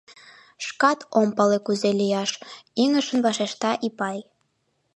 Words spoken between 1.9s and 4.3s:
лияш,— ӱҥышын вашешта Ипай.